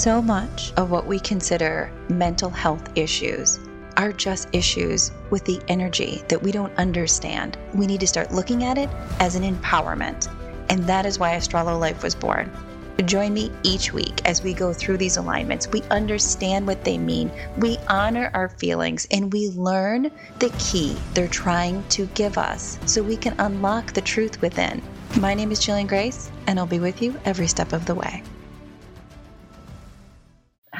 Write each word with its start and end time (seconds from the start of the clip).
So 0.00 0.22
much 0.22 0.72
of 0.78 0.90
what 0.90 1.06
we 1.06 1.20
consider 1.20 1.92
mental 2.08 2.48
health 2.48 2.88
issues 2.94 3.60
are 3.98 4.12
just 4.12 4.48
issues 4.54 5.12
with 5.28 5.44
the 5.44 5.60
energy 5.68 6.22
that 6.28 6.42
we 6.42 6.52
don't 6.52 6.74
understand. 6.78 7.58
We 7.74 7.86
need 7.86 8.00
to 8.00 8.06
start 8.06 8.32
looking 8.32 8.64
at 8.64 8.78
it 8.78 8.88
as 9.18 9.34
an 9.34 9.42
empowerment. 9.42 10.34
And 10.70 10.84
that 10.84 11.04
is 11.04 11.18
why 11.18 11.36
Astralo 11.36 11.78
Life 11.78 12.02
was 12.02 12.14
born. 12.14 12.50
Join 13.04 13.34
me 13.34 13.52
each 13.62 13.92
week 13.92 14.26
as 14.26 14.42
we 14.42 14.54
go 14.54 14.72
through 14.72 14.96
these 14.96 15.18
alignments. 15.18 15.68
We 15.68 15.82
understand 15.90 16.66
what 16.66 16.82
they 16.82 16.96
mean, 16.96 17.30
we 17.58 17.76
honor 17.90 18.30
our 18.32 18.48
feelings, 18.48 19.06
and 19.10 19.30
we 19.30 19.50
learn 19.50 20.10
the 20.38 20.48
key 20.56 20.96
they're 21.12 21.28
trying 21.28 21.86
to 21.90 22.06
give 22.14 22.38
us 22.38 22.78
so 22.86 23.02
we 23.02 23.18
can 23.18 23.34
unlock 23.38 23.92
the 23.92 24.00
truth 24.00 24.40
within. 24.40 24.80
My 25.18 25.34
name 25.34 25.52
is 25.52 25.60
Jillian 25.60 25.88
Grace, 25.88 26.30
and 26.46 26.58
I'll 26.58 26.64
be 26.64 26.80
with 26.80 27.02
you 27.02 27.20
every 27.26 27.48
step 27.48 27.74
of 27.74 27.84
the 27.84 27.94
way. 27.94 28.22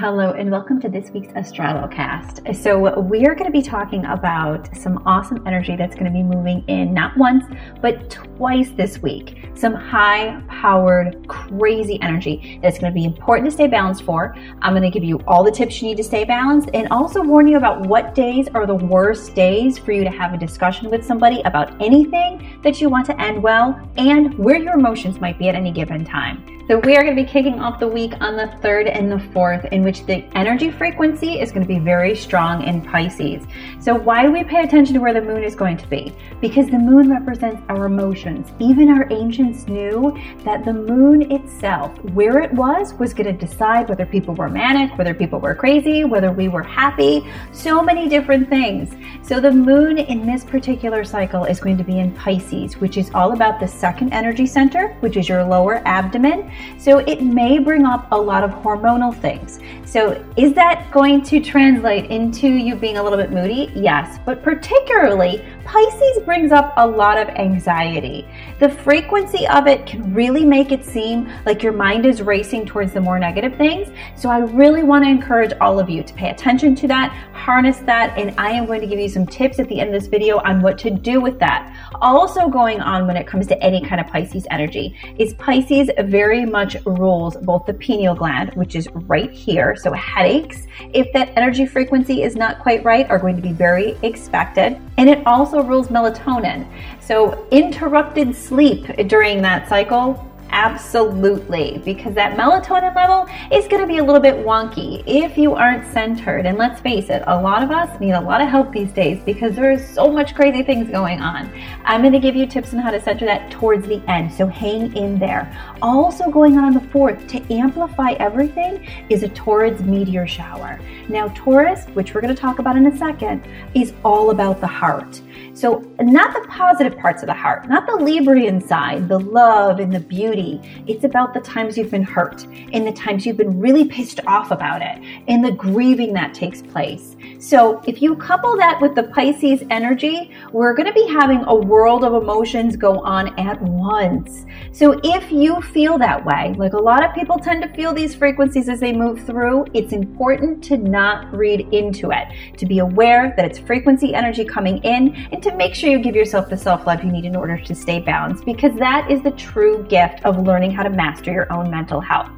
Hello, 0.01 0.31
and 0.31 0.51
welcome 0.51 0.81
to 0.81 0.89
this 0.89 1.11
week's 1.11 1.31
Astralocast. 1.35 2.57
So, 2.57 3.01
we 3.01 3.27
are 3.27 3.35
going 3.35 3.45
to 3.45 3.51
be 3.53 3.61
talking 3.61 4.03
about 4.07 4.75
some 4.75 5.03
awesome 5.05 5.47
energy 5.47 5.77
that's 5.77 5.95
going 5.95 6.07
to 6.07 6.11
be 6.11 6.23
moving 6.23 6.65
in 6.69 6.95
not 6.95 7.15
once, 7.19 7.45
but 7.83 8.09
twice 8.09 8.71
this 8.71 9.03
week. 9.03 9.45
Some 9.53 9.75
high 9.75 10.43
powered, 10.49 11.29
crazy 11.29 12.01
energy 12.01 12.59
that's 12.63 12.79
going 12.79 12.91
to 12.91 12.95
be 12.95 13.05
important 13.05 13.47
to 13.49 13.53
stay 13.53 13.67
balanced 13.67 14.05
for. 14.05 14.35
I'm 14.63 14.73
going 14.73 14.91
to 14.91 14.91
give 14.91 15.05
you 15.05 15.21
all 15.27 15.45
the 15.45 15.53
tips 15.53 15.83
you 15.83 15.89
need 15.89 15.99
to 15.99 16.05
stay 16.05 16.25
balanced 16.25 16.71
and 16.73 16.89
also 16.89 17.23
warn 17.23 17.47
you 17.47 17.59
about 17.59 17.85
what 17.87 18.15
days 18.15 18.49
are 18.55 18.67
the 18.67 18.77
worst 18.77 19.35
days 19.35 19.77
for 19.77 19.93
you 19.93 20.03
to 20.03 20.11
have 20.11 20.33
a 20.33 20.39
discussion 20.39 20.89
with 20.89 21.05
somebody 21.05 21.43
about 21.43 21.79
anything 21.79 22.59
that 22.63 22.81
you 22.81 22.89
want 22.89 23.05
to 23.05 23.21
end 23.21 23.43
well 23.43 23.79
and 23.99 24.33
where 24.39 24.57
your 24.57 24.79
emotions 24.79 25.21
might 25.21 25.39
be 25.39 25.51
at 25.51 25.55
any 25.55 25.71
given 25.71 26.07
time. 26.07 26.43
So, 26.69 26.79
we 26.79 26.97
are 26.97 27.03
going 27.03 27.17
to 27.17 27.23
be 27.23 27.29
kicking 27.29 27.59
off 27.59 27.81
the 27.81 27.89
week 27.89 28.13
on 28.21 28.37
the 28.37 28.47
3rd 28.63 28.97
and 28.97 29.11
the 29.11 29.17
4th, 29.17 29.73
in 29.73 29.83
which 29.91 30.07
the 30.07 30.23
energy 30.39 30.71
frequency 30.71 31.41
is 31.41 31.51
going 31.51 31.67
to 31.67 31.67
be 31.67 31.81
very 31.81 32.15
strong 32.15 32.63
in 32.63 32.81
Pisces. 32.81 33.45
So, 33.81 33.93
why 33.93 34.23
do 34.23 34.31
we 34.31 34.45
pay 34.45 34.63
attention 34.63 34.95
to 34.95 35.01
where 35.01 35.13
the 35.13 35.21
moon 35.21 35.43
is 35.43 35.57
going 35.57 35.79
to 35.79 35.89
be? 35.89 36.13
Because 36.41 36.71
the 36.71 36.79
moon 36.79 37.11
represents 37.11 37.61
our 37.69 37.87
emotions. 37.87 38.47
Even 38.61 38.89
our 38.89 39.11
ancients 39.11 39.67
knew 39.67 40.17
that 40.45 40.65
the 40.65 40.73
moon 40.73 41.33
itself, 41.33 41.91
where 42.15 42.39
it 42.39 42.53
was, 42.53 42.95
was 42.95 43.13
going 43.13 43.37
to 43.37 43.47
decide 43.47 43.89
whether 43.89 44.07
people 44.07 44.33
were 44.33 44.49
manic, 44.49 44.97
whether 44.97 45.13
people 45.13 45.41
were 45.41 45.57
crazy, 45.57 46.05
whether 46.05 46.31
we 46.31 46.47
were 46.47 46.63
happy, 46.63 47.29
so 47.51 47.83
many 47.83 48.09
different 48.09 48.49
things. 48.49 48.95
So, 49.27 49.41
the 49.41 49.51
moon 49.51 49.99
in 49.99 50.25
this 50.25 50.45
particular 50.45 51.03
cycle 51.03 51.47
is 51.47 51.59
going 51.59 51.79
to 51.79 51.85
be 51.85 51.99
in 51.99 52.13
Pisces, 52.13 52.77
which 52.77 52.97
is 52.97 53.11
all 53.13 53.33
about 53.33 53.59
the 53.59 53.67
second 53.67 54.13
energy 54.13 54.47
center, 54.47 54.95
which 55.01 55.17
is 55.17 55.29
your 55.29 55.43
lower 55.43 55.83
abdomen 55.85 56.49
so 56.79 56.99
it 56.99 57.23
may 57.23 57.59
bring 57.59 57.85
up 57.85 58.07
a 58.13 58.17
lot 58.17 58.45
of 58.45 58.53
hormonal 58.63 59.13
things. 59.21 59.59
So 59.85 60.25
is 60.37 60.53
that 60.55 60.91
going 60.93 61.23
to 61.23 61.41
translate 61.41 62.11
into 62.11 62.49
you 62.49 62.77
being 62.77 62.97
a 62.97 63.03
little 63.03 63.19
bit 63.19 63.33
moody? 63.33 63.73
Yes, 63.75 64.19
but 64.25 64.43
particularly 64.43 65.45
Pisces 65.65 66.25
brings 66.25 66.51
up 66.51 66.75
a 66.79 66.87
lot 66.87 67.17
of 67.17 67.29
anxiety. 67.29 68.27
The 68.59 68.69
frequency 68.69 69.47
of 69.47 69.69
it 69.69 69.87
can 69.87 70.13
really 70.13 70.45
make 70.45 70.73
it 70.73 70.85
seem 70.85 71.31
like 71.47 71.63
your 71.63 71.73
mind 71.73 72.07
is 72.07 72.23
racing 72.23 72.67
towards 72.67 72.93
the 72.93 73.01
more 73.01 73.21
negative 73.21 73.55
things. 73.57 73.89
So 74.17 74.29
I 74.29 74.39
really 74.39 74.83
want 74.83 75.05
to 75.05 75.11
encourage 75.11 75.53
all 75.61 75.79
of 75.79 75.89
you 75.89 76.03
to 76.03 76.15
pay 76.15 76.31
attention 76.31 76.75
to 76.77 76.89
that, 76.89 77.13
harness 77.33 77.79
that, 77.79 78.19
and 78.19 78.35
I 78.39 78.51
am 78.51 78.67
going 78.67 78.81
to 78.81 78.87
give 78.87 78.99
you 78.99 79.09
some 79.09 79.27
tips 79.27 79.61
at 79.61 79.69
the 79.69 79.81
end 79.81 79.95
of 79.95 80.01
this 80.01 80.09
video 80.09 80.39
on 80.39 80.61
what 80.61 80.77
to 80.79 80.91
do 80.91 81.21
with 81.21 81.39
that. 81.39 81.73
Also 82.01 82.49
going 82.49 82.81
on 82.81 83.07
when 83.07 83.17
it 83.17 83.27
comes 83.27 83.47
to 83.49 83.63
any 83.63 83.81
kind 83.81 84.01
of 84.01 84.09
Pisces 84.09 84.47
energy 84.51 84.97
is 85.19 85.35
Pisces 85.35 85.91
very 86.05 86.45
much 86.45 86.77
rules 86.85 87.37
both 87.37 87.65
the 87.67 87.75
pineal 87.75 88.15
gland, 88.15 88.53
which 88.55 88.75
is 88.75 88.89
right 88.93 89.31
here. 89.31 89.60
So 89.77 89.93
headaches, 89.93 90.67
if 90.93 91.13
that 91.13 91.31
energy 91.37 91.67
frequency 91.67 92.23
is 92.23 92.37
not 92.37 92.59
quite 92.61 92.85
right, 92.85 93.09
are 93.11 93.19
going 93.19 93.37
to 93.37 93.43
be 93.43 93.53
very 93.53 93.97
expected. 94.03 94.81
And 94.99 95.09
it 95.09 95.27
also 95.27 95.63
rules 95.63 95.89
melatonin. 95.89 96.67
So 97.01 97.47
interrupted 97.51 98.35
sleep 98.35 98.87
during 99.09 99.43
that 99.43 99.69
cycle 99.69 100.30
Absolutely, 100.53 101.81
because 101.85 102.15
that 102.15 102.37
melatonin 102.37 102.95
level 102.95 103.29
is 103.53 103.69
going 103.69 103.81
to 103.81 103.87
be 103.87 103.99
a 103.99 104.05
little 104.05 104.21
bit 104.21 104.35
wonky 104.35 105.03
if 105.07 105.39
you 105.39 105.55
aren't 105.55 105.91
centered. 105.93 106.45
And 106.45 106.59
let's 106.59 106.81
face 106.81 107.09
it, 107.09 107.23
a 107.27 107.41
lot 107.41 107.63
of 107.63 107.71
us 107.71 108.01
need 108.01 108.13
a 108.13 108.21
lot 108.21 108.41
of 108.41 108.49
help 108.49 108.73
these 108.73 108.91
days 108.91 109.23
because 109.25 109.55
there 109.55 109.71
is 109.71 109.89
so 109.89 110.11
much 110.11 110.35
crazy 110.35 110.63
things 110.63 110.91
going 110.91 111.21
on. 111.21 111.51
I'm 111.85 112.01
going 112.01 112.13
to 112.13 112.19
give 112.19 112.35
you 112.35 112.47
tips 112.47 112.75
on 112.75 112.81
how 112.81 112.91
to 112.91 113.01
center 113.01 113.27
that 113.27 113.51
towards 113.51 113.87
the 113.87 114.03
end, 114.09 114.33
so 114.33 114.47
hang 114.47 114.95
in 114.97 115.19
there. 115.19 115.57
Also, 115.83 116.31
going 116.31 116.59
on 116.59 116.75
the 116.75 116.81
fourth 116.81 117.27
to 117.29 117.53
amplify 117.53 118.13
everything 118.13 118.87
is 119.09 119.23
a 119.23 119.29
Taurus 119.29 119.81
meteor 119.81 120.27
shower. 120.27 120.81
Now, 121.09 121.29
Taurus, 121.29 121.87
which 121.95 122.13
we're 122.15 122.21
going 122.21 122.35
to 122.35 122.41
talk 122.41 122.59
about 122.59 122.77
in 122.77 122.87
a 122.87 122.97
second, 122.97 123.47
is 123.75 123.93
all 124.05 124.31
about 124.31 124.61
the 124.61 124.67
heart. 124.67 125.21
So, 125.55 125.85
not 126.01 126.33
the 126.33 126.47
positive 126.49 126.97
parts 126.99 127.23
of 127.23 127.27
the 127.27 127.35
heart, 127.35 127.69
not 127.69 127.87
the 127.87 127.93
Librian 127.93 128.67
side, 128.67 129.09
the 129.09 129.19
love 129.19 129.81
and 129.81 129.93
the 129.93 130.01
beauty. 130.01 130.61
It's 130.87 131.05
about 131.05 131.35
the 131.35 131.41
times 131.41 131.77
you've 131.77 131.91
been 131.91 132.03
hurt 132.03 132.45
and 132.73 132.87
the 132.87 132.93
times 132.93 133.27
you've 133.27 133.37
been 133.37 133.59
really 133.59 133.85
pissed 133.85 134.21
off 134.27 134.51
about 134.51 134.81
it 134.83 135.03
and 135.29 135.45
the 135.45 135.53
grieving 135.53 136.13
that 136.15 136.35
takes 136.35 136.63
place. 136.63 137.17
So, 137.39 137.83
if 137.87 138.01
you 138.01 138.17
couple 138.17 138.57
that 138.57 138.81
with 138.81 138.95
the 138.95 139.05
Pisces 139.05 139.63
energy, 139.71 140.31
we're 140.53 140.75
going 140.75 140.87
to 140.87 140.93
be 140.93 141.07
having 141.09 141.43
a 141.47 141.55
world 141.55 142.05
of 142.05 142.15
emotions 142.15 142.77
go 142.77 143.01
on 143.01 143.39
at 143.39 143.61
once. 143.63 144.47
So, 144.73 145.01
if 145.03 145.31
you 145.33 145.61
feel 145.61 145.99
that 145.99 146.25
way, 146.25 146.55
like 146.57 146.75
a 146.75 146.79
lot 146.79 147.05
of 147.05 147.15
people 147.15 147.39
tend 147.39 147.63
to 147.63 147.69
feel 147.69 147.93
these 147.93 148.15
frequencies 148.15 148.69
as 148.69 148.81
they 148.81 148.93
move 148.93 149.25
through, 149.27 149.67
it's 149.75 149.93
important 149.93 150.63
to 150.65 150.77
not 150.77 151.33
read 151.35 151.67
into 151.73 152.11
it, 152.11 152.57
to 152.59 152.67
be 152.67 152.79
aware 152.79 153.35
that 153.37 153.45
it's 153.45 153.59
frequency 153.59 154.15
energy 154.15 154.45
coming 154.45 154.79
in 154.85 155.15
and 155.33 155.43
to 155.43 155.55
make 155.55 155.75
sure 155.75 155.91
you 155.91 155.99
give 155.99 156.17
yourself 156.17 156.49
the 156.49 156.57
self 156.57 156.87
love 156.87 157.05
you 157.05 157.11
need 157.11 157.25
in 157.25 157.37
order 157.37 157.59
to 157.59 157.75
stay 157.75 158.01
balanced 158.01 158.45
because 158.45 158.75
that 158.77 159.11
is 159.11 159.23
the 159.23 159.31
true 159.33 159.85
gift 159.89 160.25
of 160.25 160.39
learning 160.39 160.71
how 160.71 160.83
to 160.83 160.91
master 160.91 161.33
your 161.33 161.53
own 161.53 161.71
mental 161.71 162.01
health. 162.01 162.31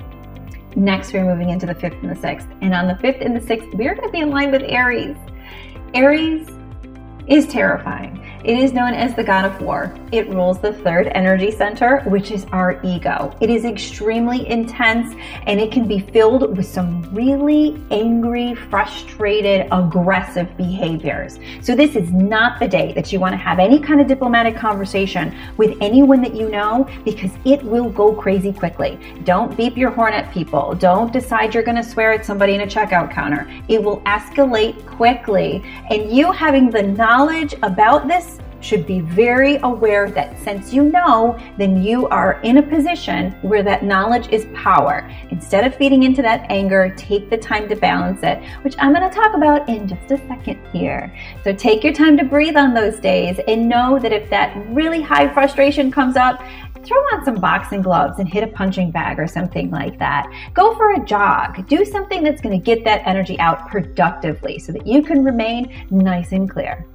Next, 0.74 1.12
we're 1.12 1.24
moving 1.24 1.50
into 1.50 1.66
the 1.66 1.74
fifth 1.74 1.96
and 2.02 2.10
the 2.10 2.20
sixth. 2.20 2.48
And 2.60 2.74
on 2.74 2.88
the 2.88 2.96
fifth 2.96 3.20
and 3.20 3.36
the 3.36 3.40
sixth, 3.40 3.68
we're 3.74 3.94
going 3.94 4.08
to 4.08 4.12
be 4.12 4.20
in 4.20 4.30
line 4.30 4.50
with 4.50 4.62
Aries. 4.62 5.16
Aries 5.94 6.48
is 7.26 7.46
terrifying. 7.46 8.21
It 8.44 8.58
is 8.58 8.72
known 8.72 8.92
as 8.92 9.14
the 9.14 9.22
god 9.22 9.44
of 9.44 9.60
war. 9.62 9.94
It 10.10 10.28
rules 10.28 10.58
the 10.58 10.72
third 10.72 11.06
energy 11.14 11.52
center, 11.52 12.00
which 12.00 12.32
is 12.32 12.44
our 12.50 12.80
ego. 12.82 13.32
It 13.40 13.50
is 13.50 13.64
extremely 13.64 14.48
intense 14.48 15.14
and 15.46 15.60
it 15.60 15.70
can 15.70 15.86
be 15.86 16.00
filled 16.00 16.56
with 16.56 16.66
some 16.66 17.02
really 17.14 17.80
angry, 17.92 18.56
frustrated, 18.56 19.68
aggressive 19.70 20.56
behaviors. 20.56 21.38
So, 21.60 21.76
this 21.76 21.94
is 21.94 22.10
not 22.10 22.58
the 22.58 22.66
day 22.66 22.92
that 22.94 23.12
you 23.12 23.20
want 23.20 23.32
to 23.32 23.36
have 23.36 23.60
any 23.60 23.78
kind 23.78 24.00
of 24.00 24.08
diplomatic 24.08 24.56
conversation 24.56 25.32
with 25.56 25.76
anyone 25.80 26.20
that 26.22 26.34
you 26.34 26.48
know 26.48 26.88
because 27.04 27.30
it 27.44 27.62
will 27.62 27.90
go 27.90 28.12
crazy 28.12 28.52
quickly. 28.52 28.98
Don't 29.22 29.56
beep 29.56 29.76
your 29.76 29.90
horn 29.90 30.14
at 30.14 30.34
people. 30.34 30.74
Don't 30.74 31.12
decide 31.12 31.54
you're 31.54 31.62
going 31.62 31.76
to 31.76 31.84
swear 31.84 32.12
at 32.12 32.26
somebody 32.26 32.54
in 32.54 32.62
a 32.62 32.66
checkout 32.66 33.12
counter. 33.12 33.48
It 33.68 33.80
will 33.80 34.00
escalate 34.00 34.84
quickly. 34.84 35.62
And 35.90 36.10
you 36.10 36.32
having 36.32 36.70
the 36.70 36.82
knowledge 36.82 37.54
about 37.62 38.08
this 38.08 38.31
should 38.62 38.86
be 38.86 39.00
very 39.00 39.56
aware 39.62 40.10
that 40.10 40.38
since 40.38 40.72
you 40.72 40.84
know, 40.84 41.38
then 41.58 41.82
you 41.82 42.06
are 42.08 42.40
in 42.42 42.58
a 42.58 42.62
position 42.62 43.32
where 43.42 43.62
that 43.62 43.84
knowledge 43.84 44.28
is 44.28 44.46
power. 44.54 45.10
Instead 45.30 45.66
of 45.66 45.74
feeding 45.74 46.04
into 46.04 46.22
that 46.22 46.46
anger, 46.50 46.94
take 46.96 47.28
the 47.30 47.36
time 47.36 47.68
to 47.68 47.76
balance 47.76 48.22
it, 48.22 48.42
which 48.62 48.74
I'm 48.78 48.94
going 48.94 49.08
to 49.08 49.14
talk 49.14 49.34
about 49.34 49.68
in 49.68 49.88
just 49.88 50.10
a 50.10 50.18
second 50.28 50.58
here. 50.72 51.14
So 51.44 51.52
take 51.52 51.82
your 51.84 51.92
time 51.92 52.16
to 52.18 52.24
breathe 52.24 52.56
on 52.56 52.74
those 52.74 52.98
days 52.98 53.38
and 53.48 53.68
know 53.68 53.98
that 53.98 54.12
if 54.12 54.30
that 54.30 54.56
really 54.68 55.02
high 55.02 55.32
frustration 55.32 55.90
comes 55.90 56.16
up, 56.16 56.42
throw 56.84 56.98
on 56.98 57.24
some 57.24 57.36
boxing 57.36 57.82
gloves 57.82 58.18
and 58.18 58.28
hit 58.28 58.42
a 58.42 58.48
punching 58.48 58.90
bag 58.90 59.18
or 59.18 59.26
something 59.26 59.70
like 59.70 59.98
that. 59.98 60.26
Go 60.54 60.74
for 60.76 60.92
a 60.92 61.04
jog. 61.04 61.66
Do 61.68 61.84
something 61.84 62.22
that's 62.22 62.40
going 62.40 62.58
to 62.58 62.64
get 62.64 62.84
that 62.84 63.02
energy 63.06 63.38
out 63.38 63.68
productively 63.68 64.58
so 64.58 64.72
that 64.72 64.86
you 64.86 65.02
can 65.02 65.24
remain 65.24 65.86
nice 65.90 66.32
and 66.32 66.50
clear 66.50 66.86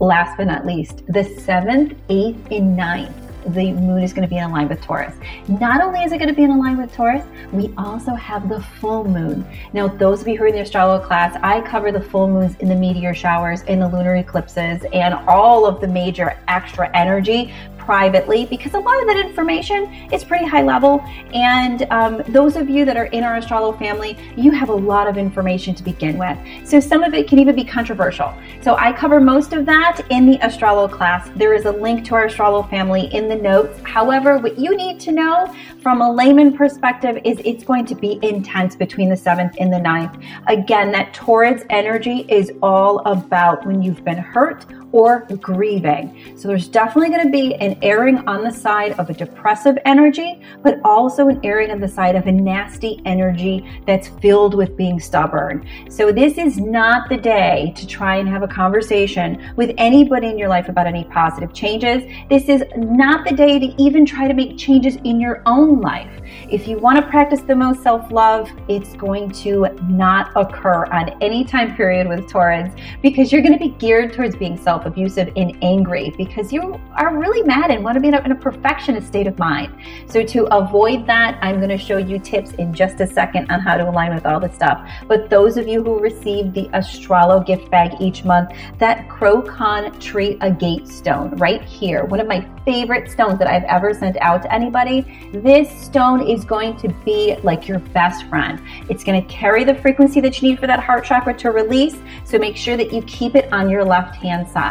last 0.00 0.36
but 0.36 0.46
not 0.46 0.66
least, 0.66 1.02
the 1.06 1.24
seventh, 1.24 1.94
eighth, 2.08 2.50
and 2.50 2.76
ninth 2.76 3.14
the 3.54 3.72
moon 3.72 4.02
is 4.02 4.12
going 4.12 4.22
to 4.22 4.28
be 4.28 4.36
in 4.36 4.50
line 4.50 4.68
with 4.68 4.80
Taurus. 4.82 5.14
Not 5.48 5.80
only 5.80 6.02
is 6.02 6.12
it 6.12 6.18
going 6.18 6.28
to 6.28 6.34
be 6.34 6.42
in 6.42 6.58
line 6.58 6.76
with 6.76 6.92
Taurus, 6.92 7.24
we 7.52 7.72
also 7.78 8.14
have 8.14 8.48
the 8.48 8.60
full 8.60 9.04
moon. 9.04 9.46
Now, 9.72 9.88
those 9.88 10.20
of 10.20 10.28
you 10.28 10.36
who 10.36 10.44
are 10.44 10.48
in 10.48 10.54
the 10.54 10.60
astrology 10.60 11.06
class, 11.06 11.38
I 11.42 11.60
cover 11.62 11.90
the 11.90 12.00
full 12.00 12.28
moons 12.28 12.56
in 12.56 12.68
the 12.68 12.74
meteor 12.74 13.14
showers, 13.14 13.62
in 13.62 13.80
the 13.80 13.88
lunar 13.88 14.16
eclipses, 14.16 14.84
and 14.92 15.14
all 15.26 15.64
of 15.64 15.80
the 15.80 15.88
major 15.88 16.38
extra 16.48 16.94
energy 16.94 17.54
privately 17.88 18.44
because 18.44 18.74
a 18.74 18.78
lot 18.78 19.00
of 19.00 19.06
that 19.06 19.16
information 19.16 19.90
is 20.12 20.22
pretty 20.22 20.44
high 20.44 20.60
level. 20.60 21.02
And 21.32 21.86
um, 21.90 22.22
those 22.28 22.54
of 22.54 22.68
you 22.68 22.84
that 22.84 22.98
are 22.98 23.06
in 23.06 23.24
our 23.24 23.40
Astrolo 23.40 23.78
family, 23.78 24.14
you 24.36 24.50
have 24.50 24.68
a 24.68 24.74
lot 24.74 25.08
of 25.08 25.16
information 25.16 25.74
to 25.74 25.82
begin 25.82 26.18
with. 26.18 26.36
So 26.68 26.80
some 26.80 27.02
of 27.02 27.14
it 27.14 27.26
can 27.26 27.38
even 27.38 27.56
be 27.56 27.64
controversial. 27.64 28.34
So 28.60 28.76
I 28.76 28.92
cover 28.92 29.22
most 29.22 29.54
of 29.54 29.64
that 29.64 30.02
in 30.10 30.30
the 30.30 30.36
Astrolo 30.40 30.86
class. 30.86 31.30
There 31.34 31.54
is 31.54 31.64
a 31.64 31.72
link 31.72 32.04
to 32.08 32.14
our 32.14 32.26
Astrolo 32.26 32.68
family 32.68 33.06
in 33.14 33.26
the 33.26 33.36
notes. 33.36 33.80
However, 33.84 34.36
what 34.36 34.58
you 34.58 34.76
need 34.76 35.00
to 35.00 35.12
know 35.12 35.50
from 35.80 36.02
a 36.02 36.12
layman 36.12 36.54
perspective 36.54 37.18
is 37.24 37.38
it's 37.42 37.64
going 37.64 37.86
to 37.86 37.94
be 37.94 38.18
intense 38.22 38.76
between 38.76 39.08
the 39.08 39.14
7th 39.14 39.54
and 39.58 39.72
the 39.72 39.78
9th. 39.78 40.22
Again, 40.46 40.92
that 40.92 41.14
Taurus 41.14 41.62
energy 41.70 42.26
is 42.28 42.52
all 42.62 42.98
about 43.06 43.66
when 43.66 43.82
you've 43.82 44.04
been 44.04 44.18
hurt 44.18 44.66
or 44.92 45.26
grieving. 45.40 46.36
So 46.36 46.48
there's 46.48 46.68
definitely 46.68 47.10
going 47.10 47.24
to 47.24 47.30
be 47.30 47.54
an 47.56 47.78
airing 47.82 48.18
on 48.28 48.42
the 48.42 48.50
side 48.50 48.92
of 48.98 49.10
a 49.10 49.14
depressive 49.14 49.76
energy, 49.84 50.40
but 50.62 50.80
also 50.84 51.28
an 51.28 51.40
airing 51.44 51.70
on 51.70 51.80
the 51.80 51.88
side 51.88 52.16
of 52.16 52.26
a 52.26 52.32
nasty 52.32 53.00
energy 53.04 53.68
that's 53.86 54.08
filled 54.08 54.54
with 54.54 54.76
being 54.76 55.00
stubborn. 55.00 55.66
So 55.90 56.12
this 56.12 56.38
is 56.38 56.58
not 56.58 57.08
the 57.08 57.16
day 57.16 57.72
to 57.76 57.86
try 57.86 58.16
and 58.16 58.28
have 58.28 58.42
a 58.42 58.48
conversation 58.48 59.52
with 59.56 59.74
anybody 59.78 60.28
in 60.28 60.38
your 60.38 60.48
life 60.48 60.68
about 60.68 60.86
any 60.86 61.04
positive 61.04 61.52
changes. 61.52 62.02
This 62.28 62.48
is 62.48 62.62
not 62.76 63.26
the 63.28 63.34
day 63.34 63.58
to 63.58 63.82
even 63.82 64.06
try 64.06 64.28
to 64.28 64.34
make 64.34 64.56
changes 64.56 64.96
in 65.04 65.20
your 65.20 65.42
own 65.46 65.80
life. 65.80 66.10
If 66.50 66.68
you 66.68 66.78
want 66.78 66.96
to 66.96 67.02
practice 67.10 67.40
the 67.40 67.54
most 67.54 67.82
self 67.82 68.10
love, 68.10 68.50
it's 68.68 68.94
going 68.94 69.30
to 69.42 69.68
not 69.88 70.30
occur 70.36 70.86
on 70.86 71.10
any 71.22 71.44
time 71.44 71.74
period 71.74 72.08
with 72.08 72.28
Taurus 72.28 72.72
because 73.02 73.32
you're 73.32 73.42
going 73.42 73.52
to 73.52 73.58
be 73.58 73.70
geared 73.78 74.12
towards 74.12 74.36
being 74.36 74.56
self 74.56 74.77
self 74.78 74.86
abusive 74.86 75.32
and 75.36 75.56
angry 75.62 76.14
because 76.16 76.52
you 76.52 76.80
are 76.96 77.16
really 77.16 77.42
mad 77.42 77.70
and 77.70 77.82
want 77.82 77.96
to 77.96 78.00
be 78.00 78.08
in 78.08 78.14
a, 78.14 78.20
in 78.24 78.32
a 78.32 78.34
perfectionist 78.34 79.06
state 79.08 79.26
of 79.26 79.38
mind. 79.38 79.72
So, 80.06 80.22
to 80.22 80.44
avoid 80.54 81.06
that, 81.06 81.38
I'm 81.42 81.56
going 81.56 81.70
to 81.70 81.78
show 81.78 81.96
you 81.96 82.18
tips 82.18 82.52
in 82.52 82.72
just 82.72 83.00
a 83.00 83.06
second 83.06 83.50
on 83.50 83.60
how 83.60 83.76
to 83.76 83.88
align 83.88 84.14
with 84.14 84.26
all 84.26 84.38
this 84.38 84.54
stuff. 84.54 84.88
But 85.08 85.30
those 85.30 85.56
of 85.56 85.66
you 85.66 85.82
who 85.82 85.98
receive 85.98 86.52
the 86.52 86.68
Astralo 86.68 87.44
gift 87.44 87.70
bag 87.70 87.92
each 88.00 88.24
month, 88.24 88.50
that 88.78 89.08
Crocon 89.08 89.98
Tree 90.00 90.38
Agate 90.40 90.86
stone 90.86 91.30
right 91.36 91.62
here, 91.62 92.04
one 92.04 92.20
of 92.20 92.28
my 92.28 92.48
favorite 92.64 93.10
stones 93.10 93.38
that 93.38 93.48
I've 93.48 93.64
ever 93.64 93.94
sent 93.94 94.16
out 94.18 94.42
to 94.42 94.52
anybody, 94.52 95.30
this 95.32 95.68
stone 95.70 96.26
is 96.26 96.44
going 96.44 96.76
to 96.78 96.88
be 97.04 97.36
like 97.42 97.66
your 97.66 97.78
best 97.78 98.26
friend. 98.26 98.60
It's 98.88 99.02
going 99.02 99.20
to 99.20 99.28
carry 99.28 99.64
the 99.64 99.74
frequency 99.74 100.20
that 100.20 100.40
you 100.40 100.50
need 100.50 100.60
for 100.60 100.66
that 100.66 100.80
heart 100.80 101.04
chakra 101.04 101.34
to 101.38 101.50
release. 101.50 101.96
So, 102.24 102.38
make 102.38 102.56
sure 102.56 102.76
that 102.76 102.92
you 102.92 103.02
keep 103.02 103.34
it 103.34 103.52
on 103.52 103.68
your 103.68 103.84
left 103.84 104.14
hand 104.16 104.48
side 104.48 104.67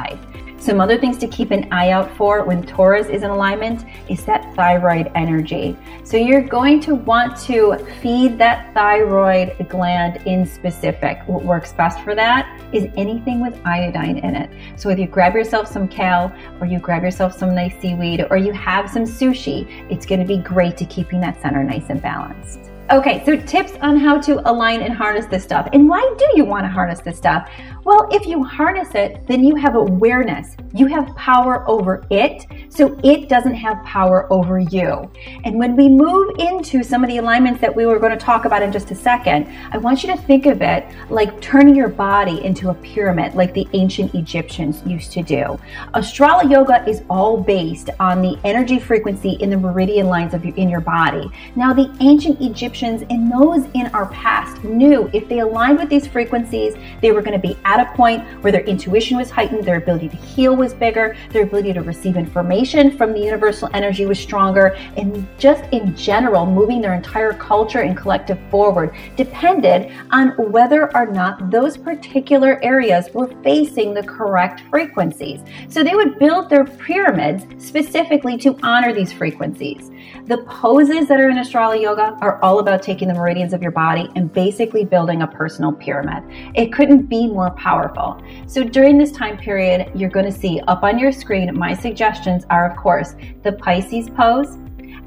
Some 0.60 0.82
other 0.82 0.98
things 0.98 1.18
to 1.20 1.28
keep 1.28 1.52
an 1.52 1.72
eye 1.72 1.92
out 1.92 2.14
for 2.18 2.44
when 2.44 2.62
Taurus 2.62 3.08
is 3.08 3.24
in 3.24 3.30
alignment 3.30 3.86
is 4.10 4.26
that 4.26 4.54
thyroid 4.56 5.12
energy. 5.16 5.78
So 6.04 6.18
you're 6.18 6.42
going 6.42 6.82
to 6.82 6.96
want 6.96 7.38
to 7.44 7.78
feed 8.02 8.38
that 8.40 8.74
thyroid 8.74 9.68
gland 9.70 10.18
in 10.26 10.46
specific. 10.46 11.20
What 11.28 11.46
works 11.46 11.74
best 11.74 12.02
for 12.02 12.16
that 12.16 12.60
is 12.74 12.90
anything 12.98 13.40
with 13.40 13.58
iodine 13.66 14.18
in 14.18 14.36
it. 14.36 14.50
So 14.80 14.90
whether 14.90 15.02
you 15.02 15.08
grab 15.08 15.36
yourself 15.36 15.68
some 15.68 15.88
kale 15.88 16.34
or 16.60 16.68
you 16.68 16.80
grab 16.80 17.04
yourself 17.04 17.38
some 17.38 17.56
nice 17.56 17.80
seaweed 17.80 18.26
or 18.30 18.36
you 18.36 18.52
have 18.52 18.90
some 18.90 19.04
sushi, 19.04 19.68
it's 19.90 20.06
going 20.06 20.20
to 20.20 20.28
be 20.28 20.38
great 20.38 20.76
to 20.78 20.86
keeping 20.86 21.22
that 21.22 21.42
center 21.42 21.64
nice 21.64 21.86
and 21.90 22.02
balanced. 22.02 22.72
Okay, 22.90 23.22
so 23.26 23.36
tips 23.36 23.74
on 23.82 23.98
how 23.98 24.18
to 24.22 24.40
align 24.50 24.82
and 24.82 24.94
harness 24.94 25.26
this 25.26 25.44
stuff. 25.44 25.68
And 25.74 25.90
why 25.90 26.16
do 26.18 26.26
you 26.36 26.46
want 26.46 26.64
to 26.64 26.70
harness 26.70 27.02
this 27.02 27.18
stuff? 27.18 27.50
Well, 27.84 28.08
if 28.12 28.26
you 28.26 28.46
harness 28.46 28.96
it, 28.96 29.28
then 29.28 29.44
you 29.44 29.56
have 29.56 29.76
awareness. 29.76 30.56
You 30.74 30.88
have 30.88 31.14
power 31.18 31.70
over 31.70 32.06
it, 32.10 32.46
so 32.70 32.98
it 33.04 33.28
doesn't 33.28 33.56
have 33.56 33.84
power 33.84 34.32
over 34.32 34.60
you. 34.60 35.12
And 35.44 35.56
when 35.58 35.76
we 35.76 35.90
move 35.90 36.36
into 36.40 36.82
some 36.82 37.04
of 37.04 37.10
the 37.10 37.18
alignments 37.18 37.60
that 37.60 37.76
we 37.76 37.86
were 37.86 38.00
going 38.00 38.12
to 38.12 38.18
talk 38.18 38.46
about 38.46 38.62
in 38.62 38.72
just 38.72 38.90
a 38.92 38.96
second, 38.96 39.48
I 39.72 39.78
want 39.80 40.04
you 40.04 40.16
to 40.16 40.22
think 40.22 40.46
of 40.46 40.62
it 40.62 40.86
like 41.10 41.42
turning 41.42 41.76
your 41.76 41.90
body 41.90 42.44
into 42.44 42.70
a 42.70 42.74
pyramid, 42.74 43.36
like 43.36 43.54
the 43.54 43.68
ancient 43.74 44.16
Egyptians 44.16 44.82
used 44.86 45.12
to 45.14 45.24
do. 45.24 45.60
Astrala 45.94 46.50
Yoga 46.50 46.88
is 46.88 47.04
all 47.10 47.38
based 47.38 47.90
on 48.00 48.22
the 48.22 48.38
energy 48.46 48.80
frequency 48.80 49.32
in 49.42 49.50
the 49.50 49.58
meridian 49.58 50.08
lines 50.08 50.34
of 50.34 50.46
your, 50.46 50.56
in 50.56 50.70
your 50.70 50.82
body. 50.82 51.30
Now, 51.58 51.74
the 51.74 51.94
ancient 52.00 52.40
Egyptians 52.42 52.77
and 52.84 53.32
those 53.32 53.66
in 53.74 53.88
our 53.88 54.08
past 54.08 54.62
knew 54.64 55.10
if 55.14 55.30
they 55.30 55.40
aligned 55.40 55.80
with 55.80 55.90
these 55.90 56.06
frequencies, 56.06 56.76
they 57.02 57.12
were 57.12 57.22
going 57.22 57.40
to 57.40 57.48
be 57.48 57.58
at 57.64 57.78
at 57.78 57.88
a 57.88 57.96
point 57.96 58.24
where 58.42 58.52
their 58.52 58.64
intuition 58.64 59.18
was 59.18 59.30
heightened, 59.30 59.64
their 59.64 59.78
ability 59.78 60.10
to 60.10 60.16
heal 60.16 60.56
was 60.56 60.74
bigger, 60.74 61.16
their 61.32 61.44
ability 61.44 61.74
to 61.74 61.82
receive 61.82 62.18
information 62.18 62.98
from 62.98 63.14
the 63.14 63.20
universal 63.20 63.70
energy 63.74 64.06
was 64.06 64.20
stronger, 64.20 64.76
and 64.96 65.28
just 65.38 65.64
in 65.72 65.96
general, 65.96 66.46
moving 66.46 66.82
their 66.82 66.96
entire 66.96 67.34
culture 67.34 67.82
and 67.82 67.96
collective 67.96 68.40
forward 68.50 68.96
depended 69.16 69.92
on 70.12 70.30
whether 70.52 70.96
or 70.96 71.06
not 71.06 71.52
those 71.52 71.78
particular 71.78 72.60
areas 72.64 73.10
were 73.14 73.28
facing 73.44 73.94
the 73.94 74.04
correct 74.04 74.64
frequencies. 74.70 75.42
So 75.70 75.84
they 75.84 75.96
would 75.96 76.18
build 76.18 76.50
their 76.50 76.66
pyramids 76.66 77.46
specifically 77.64 78.38
to 78.40 78.58
honor 78.64 78.94
these 78.94 79.14
frequencies. 79.14 79.92
The 80.26 80.38
poses 80.44 81.08
that 81.08 81.20
are 81.20 81.30
in 81.30 81.38
Astrala 81.38 81.80
Yoga 81.82 82.18
are 82.22 82.42
all 82.42 82.60
about 82.60 82.82
taking 82.82 83.08
the 83.08 83.14
meridians 83.14 83.54
of 83.54 83.62
your 83.62 83.72
body 83.72 84.10
and 84.16 84.32
basically 84.32 84.86
building 84.86 85.22
a 85.22 85.28
personal 85.28 85.72
pyramid. 85.72 86.24
It 86.56 86.74
couldn't 86.74 87.04
be 87.04 87.28
more 87.28 87.52
powerful. 87.52 88.22
So 88.46 88.64
during 88.64 88.98
this 88.98 89.12
time 89.12 89.38
period, 89.38 89.92
you're 89.96 90.10
going 90.10 90.26
to 90.26 90.32
see 90.38 90.62
up 90.68 90.84
on 90.84 91.00
your 91.00 91.12
screen, 91.12 91.58
my 91.58 91.74
suggestions 91.74 92.46
are, 92.50 92.70
of 92.70 92.78
course, 92.78 93.16
the 93.44 93.54
Pisces 93.54 94.10
pose, 94.10 94.58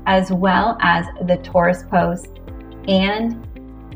as 0.06 0.32
well 0.32 0.76
as 0.80 1.06
the 1.26 1.36
Taurus 1.38 1.84
pose 1.90 2.26
and 2.88 3.46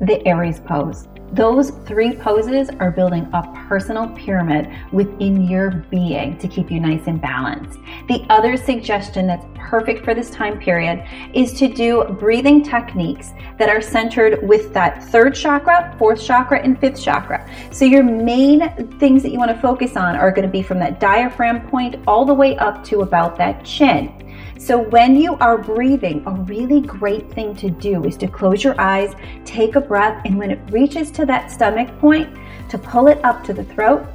the 0.00 0.26
Aries 0.26 0.60
pose. 0.60 1.08
Those 1.34 1.70
three 1.84 2.14
poses 2.14 2.70
are 2.78 2.92
building 2.92 3.28
a 3.32 3.42
personal 3.66 4.08
pyramid 4.10 4.72
within 4.92 5.48
your 5.48 5.72
being 5.90 6.38
to 6.38 6.46
keep 6.46 6.70
you 6.70 6.78
nice 6.78 7.08
and 7.08 7.20
balanced. 7.20 7.80
The 8.06 8.24
other 8.30 8.56
suggestion 8.56 9.26
that's 9.26 9.44
perfect 9.56 10.04
for 10.04 10.14
this 10.14 10.30
time 10.30 10.60
period 10.60 11.04
is 11.34 11.52
to 11.54 11.66
do 11.66 12.04
breathing 12.20 12.62
techniques 12.62 13.32
that 13.58 13.68
are 13.68 13.80
centered 13.80 14.46
with 14.46 14.72
that 14.74 15.02
third 15.02 15.34
chakra, 15.34 15.96
fourth 15.98 16.24
chakra, 16.24 16.60
and 16.60 16.78
fifth 16.78 17.02
chakra. 17.02 17.50
So 17.72 17.84
your 17.84 18.04
main 18.04 18.70
things 19.00 19.24
that 19.24 19.32
you 19.32 19.38
want 19.38 19.50
to 19.50 19.60
focus 19.60 19.96
on 19.96 20.14
are 20.14 20.30
going 20.30 20.46
to 20.46 20.52
be 20.52 20.62
from 20.62 20.78
that 20.78 21.00
diaphragm 21.00 21.68
point 21.68 21.96
all 22.06 22.24
the 22.24 22.34
way 22.34 22.56
up 22.58 22.84
to 22.84 23.00
about 23.00 23.36
that 23.38 23.64
chin. 23.64 24.23
So, 24.58 24.78
when 24.78 25.16
you 25.16 25.34
are 25.40 25.58
breathing, 25.58 26.22
a 26.26 26.30
really 26.30 26.80
great 26.80 27.30
thing 27.32 27.56
to 27.56 27.68
do 27.68 28.04
is 28.04 28.16
to 28.18 28.28
close 28.28 28.62
your 28.62 28.80
eyes, 28.80 29.14
take 29.44 29.74
a 29.74 29.80
breath, 29.80 30.22
and 30.24 30.38
when 30.38 30.50
it 30.50 30.60
reaches 30.70 31.10
to 31.12 31.26
that 31.26 31.50
stomach 31.50 31.88
point, 31.98 32.34
to 32.68 32.78
pull 32.78 33.08
it 33.08 33.22
up 33.24 33.44
to 33.44 33.52
the 33.52 33.64
throat, 33.64 34.06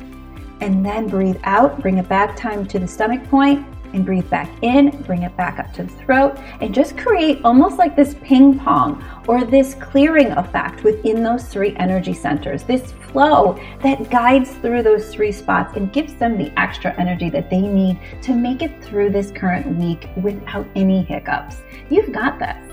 and 0.61 0.85
then 0.85 1.07
breathe 1.07 1.39
out, 1.43 1.81
bring 1.81 1.97
it 1.97 2.07
back 2.07 2.35
time 2.35 2.65
to 2.67 2.79
the 2.79 2.87
stomach 2.87 3.23
point, 3.29 3.65
and 3.93 4.05
breathe 4.05 4.29
back 4.29 4.49
in, 4.61 4.89
bring 5.03 5.23
it 5.23 5.35
back 5.37 5.59
up 5.59 5.73
to 5.73 5.83
the 5.83 5.89
throat, 5.89 6.37
and 6.61 6.73
just 6.73 6.97
create 6.97 7.39
almost 7.43 7.77
like 7.77 7.95
this 7.95 8.15
ping 8.21 8.57
pong 8.59 9.03
or 9.27 9.43
this 9.43 9.75
clearing 9.75 10.31
effect 10.31 10.83
within 10.83 11.23
those 11.23 11.45
three 11.45 11.75
energy 11.77 12.13
centers, 12.13 12.63
this 12.63 12.91
flow 13.11 13.59
that 13.81 14.09
guides 14.09 14.51
through 14.57 14.83
those 14.83 15.13
three 15.13 15.31
spots 15.31 15.75
and 15.75 15.91
gives 15.91 16.13
them 16.15 16.37
the 16.37 16.51
extra 16.59 16.93
energy 16.99 17.29
that 17.29 17.49
they 17.49 17.61
need 17.61 17.99
to 18.21 18.33
make 18.33 18.61
it 18.61 18.83
through 18.83 19.09
this 19.09 19.31
current 19.31 19.67
week 19.77 20.09
without 20.17 20.67
any 20.75 21.03
hiccups. 21.03 21.57
You've 21.89 22.11
got 22.11 22.39
this. 22.39 22.68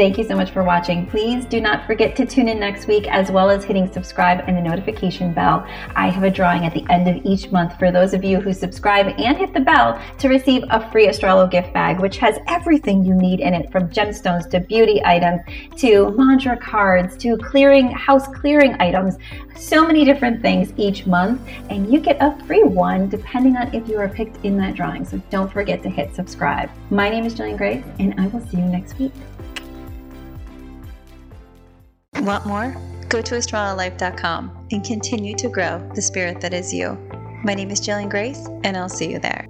Thank 0.00 0.16
you 0.16 0.24
so 0.24 0.34
much 0.34 0.50
for 0.50 0.64
watching. 0.64 1.06
Please 1.06 1.44
do 1.44 1.60
not 1.60 1.86
forget 1.86 2.16
to 2.16 2.24
tune 2.24 2.48
in 2.48 2.58
next 2.58 2.86
week 2.86 3.06
as 3.08 3.30
well 3.30 3.50
as 3.50 3.64
hitting 3.64 3.92
subscribe 3.92 4.42
and 4.46 4.56
the 4.56 4.62
notification 4.62 5.34
bell. 5.34 5.66
I 5.94 6.08
have 6.08 6.22
a 6.22 6.30
drawing 6.30 6.64
at 6.64 6.72
the 6.72 6.86
end 6.88 7.06
of 7.06 7.22
each 7.22 7.52
month 7.52 7.78
for 7.78 7.92
those 7.92 8.14
of 8.14 8.24
you 8.24 8.40
who 8.40 8.54
subscribe 8.54 9.08
and 9.18 9.36
hit 9.36 9.52
the 9.52 9.60
bell 9.60 10.00
to 10.20 10.28
receive 10.30 10.64
a 10.70 10.90
free 10.90 11.06
Astralo 11.06 11.50
gift 11.50 11.74
bag, 11.74 12.00
which 12.00 12.16
has 12.16 12.38
everything 12.46 13.04
you 13.04 13.14
need 13.14 13.40
in 13.40 13.52
it 13.52 13.70
from 13.70 13.90
gemstones 13.90 14.48
to 14.48 14.60
beauty 14.60 15.02
items 15.04 15.42
to 15.76 16.12
mantra 16.12 16.56
cards 16.56 17.14
to 17.18 17.36
clearing 17.36 17.90
house 17.90 18.26
clearing 18.28 18.76
items. 18.80 19.18
So 19.54 19.86
many 19.86 20.06
different 20.06 20.40
things 20.40 20.72
each 20.78 21.06
month, 21.06 21.46
and 21.68 21.92
you 21.92 22.00
get 22.00 22.16
a 22.20 22.42
free 22.46 22.62
one 22.62 23.10
depending 23.10 23.58
on 23.58 23.74
if 23.74 23.86
you 23.86 23.98
are 23.98 24.08
picked 24.08 24.42
in 24.46 24.56
that 24.56 24.76
drawing. 24.76 25.04
So 25.04 25.20
don't 25.28 25.52
forget 25.52 25.82
to 25.82 25.90
hit 25.90 26.14
subscribe. 26.14 26.70
My 26.88 27.10
name 27.10 27.26
is 27.26 27.34
Jillian 27.34 27.58
Grace, 27.58 27.84
and 27.98 28.18
I 28.18 28.28
will 28.28 28.40
see 28.46 28.56
you 28.56 28.64
next 28.64 28.98
week. 28.98 29.12
Want 32.20 32.46
more? 32.46 32.76
Go 33.08 33.22
to 33.22 33.34
astralolife.com 33.34 34.66
and 34.70 34.84
continue 34.84 35.34
to 35.36 35.48
grow 35.48 35.90
the 35.94 36.02
spirit 36.02 36.40
that 36.42 36.54
is 36.54 36.72
you. 36.72 36.96
My 37.42 37.54
name 37.54 37.70
is 37.70 37.80
Jillian 37.80 38.10
Grace, 38.10 38.46
and 38.62 38.76
I'll 38.76 38.88
see 38.88 39.10
you 39.10 39.18
there. 39.18 39.48